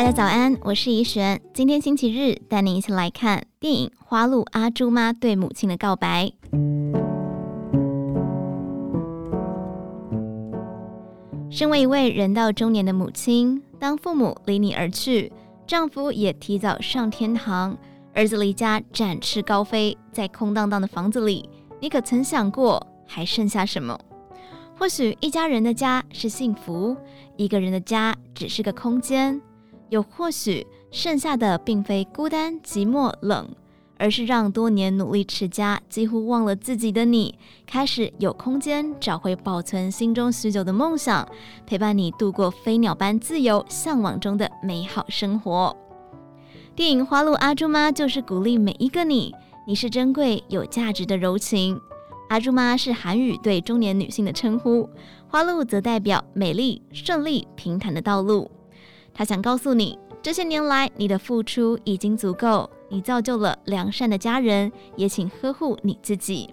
[0.00, 1.38] 大家早安，我是怡璇。
[1.52, 6.32] 今天星期日，带您一起来看电影《花路阿朱妈对母亲的告白》。
[11.50, 15.30] 身为一位人到中年的母亲，当父母离你而去，
[15.66, 17.76] 丈夫也提早上天堂，
[18.14, 21.46] 儿子离家展翅高飞，在空荡荡的房子里，
[21.78, 24.00] 你可曾想过还剩下什么？
[24.78, 26.96] 或许一家人的家是幸福，
[27.36, 29.38] 一个人的家只是个空间。
[29.90, 33.48] 又或许剩下的并非孤单、寂寞、冷，
[33.98, 41.28] 而是让多年努力持家、几乎忘了自己的你，开始有空间找回保存心中许久的梦想，
[41.66, 45.76] 陪伴你度过飞鸟般自由向往中的美好生活。
[46.74, 49.34] 电影《花路阿朱妈》就是鼓励每一个你，
[49.66, 51.78] 你是珍贵有价值的柔情。
[52.30, 54.88] 阿朱妈是韩语对中年女性的称呼，
[55.28, 58.50] 花路则代表美丽、顺利、平坦的道路。
[59.12, 66.48] 他想告诉你，这些年来你的付出已经足够，你造就了良善的家人，也请呵护你自己。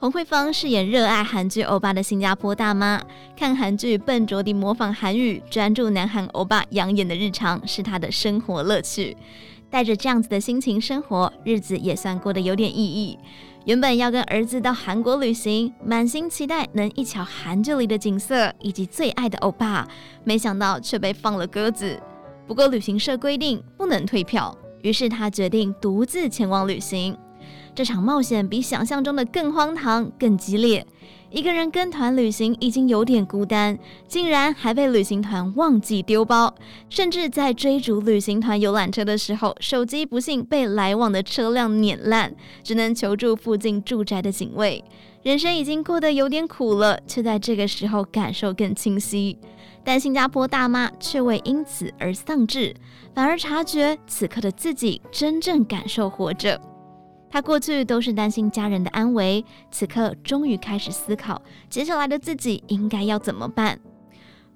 [0.00, 3.02] 洪慧芳饰演热爱韩剧欧巴的新加坡大妈，
[3.36, 9.16] 看韩剧笨拙地模仿韩语，专注南韩欧巴养眼的日常，是她的生活乐趣。
[9.70, 13.18] 带着这样子的心情生活，日子也算过得有点意义。
[13.64, 19.86] 原本要跟儿子到韩国旅行，满心期待能一瞧韩剧里的景色以及最爱的欧巴，
[20.24, 22.00] 没想到却被放了鸽子。
[22.46, 27.14] 不过旅行社规定不能退票，于是他决定独自前往旅行。
[27.74, 30.86] 这场冒险比想象中的更荒唐、更激烈。
[31.30, 36.54] 一个人跟团旅行已经有点孤单，竟然还被旅行团忘记丢包，
[36.88, 44.82] 甚至在追逐旅行团游览车的时候，手机不幸被来往的车辆碾烂，只能求助附近住宅的警卫。
[45.22, 49.36] 人生已经过得有点苦了，却在这个时候感受更清晰。
[49.84, 52.74] 但新加坡大妈却未因此而丧志，
[53.14, 56.58] 反而察觉此刻的自己真正感受活着。
[57.30, 63.78] 他过去都是担心家人的安危，此刻终于开始思考接下来的自己应该要怎么办。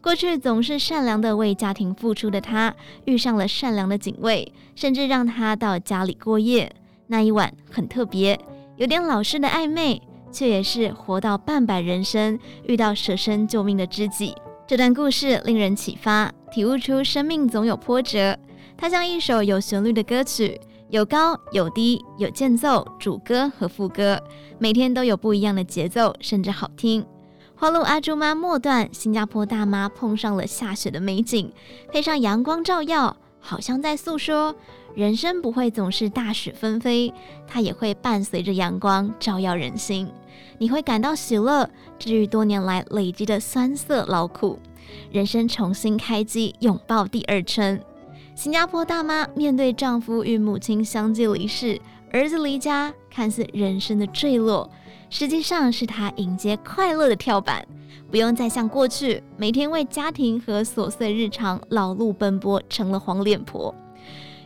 [0.00, 2.74] 过去总是善良的为家庭付出的他，
[3.04, 6.74] 遇上了善良的警卫，甚至让他到家里过夜。
[7.06, 8.38] 那一晚很特别，
[8.76, 10.00] 有点老式的暧昧，
[10.32, 14.34] 却也是活到半百人生遇到舍身救命的知己。
[14.66, 18.36] 这段故事令人启发，体悟出生命总有波折。
[18.76, 20.58] 它像一首有旋律的歌曲。
[20.92, 24.22] 有高有低，有间奏、主歌和副歌，
[24.58, 27.02] 每天都有不一样的节奏，甚至好听。
[27.54, 31.50] 花路阿朱妈末段，新加坡大妈碰上了下雪的美景，
[31.90, 34.54] 配上阳光照耀，好像在诉说
[34.94, 37.10] 人生不会总是大雪纷飞，
[37.46, 40.06] 它也会伴随着阳光照耀人心。
[40.58, 44.58] 你会感到喜乐，治愈多年来累积的酸涩劳苦，
[45.10, 47.82] 人生重新开机，拥抱第二春。
[48.34, 51.78] 新加坡大妈面对丈夫与母亲相继离世，
[52.10, 54.68] 儿子离家，看似人生的坠落，
[55.10, 57.64] 实际上是她迎接快乐的跳板。
[58.10, 63.74] 不用再像过去每天为家庭和琐碎日常劳碌奔波，成了黄脸婆。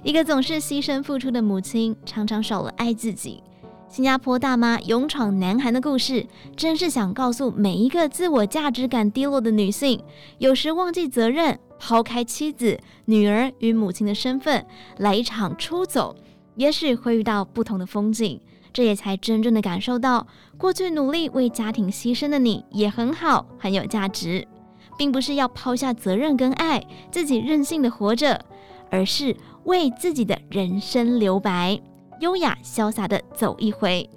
[0.03, 3.43] 一个总是牺牲付出的母亲，常常少了爱自己。
[3.89, 6.27] 新加坡大妈勇闯南韩的故事，
[6.57, 10.03] 真是想告诉每一个自我价值感低落的女性，
[10.39, 11.59] 有时忘记责任。
[11.79, 14.65] 抛开妻子、女儿与母亲的身份，
[14.97, 16.17] 来一场出走，
[16.55, 18.41] 也许会遇到不同的风景。
[18.73, 20.27] 这也才真正的感受到，
[20.57, 24.49] 过去努力为家庭牺牲的你也很好，很有价值，
[24.97, 28.43] 并不是要抛下责任跟爱，自己任性的活着，
[28.91, 31.79] 而是为自己的人生留白，
[32.21, 34.09] 优雅潇洒的走一回。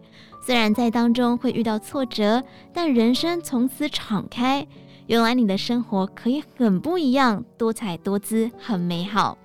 [0.46, 2.44] 虽然在当中会遇到挫折，
[2.74, 4.66] 但人生从此敞开。
[5.08, 9.38] 原来你的生活可以很不一样，多彩多姿，很美好。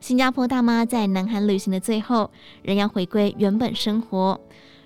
[0.00, 2.30] 新加坡大妈在南韩旅行的最后，
[2.62, 4.38] 仍要回归原本生活，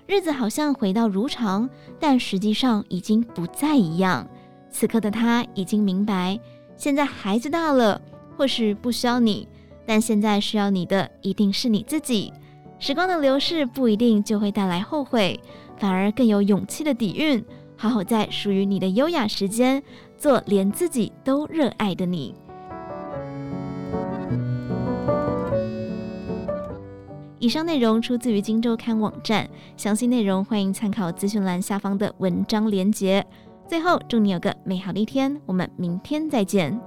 [0.07, 1.69] 日子好像回到如常，
[1.99, 4.27] 但实际上已经不再一样。
[4.71, 6.39] 此刻的她已经明白，
[6.75, 8.01] 现在孩子大了，
[8.35, 9.47] 或许不需要你，
[9.85, 12.33] 但现在需要你的一定是你自己。
[12.83, 15.39] 时光的流逝不一定就会带来后悔，
[15.77, 17.41] 反而更有勇气的底蕴。
[17.77, 19.81] 好好在属于你的优雅时间，
[20.17, 22.35] 做连自己都热爱的你。
[27.39, 33.25] 以上内容出自于《今周刊》网站，详细内容欢迎参考资讯栏下方的文章连结。
[33.65, 36.77] 最后，祝你有个美好的一天，我们明天再见。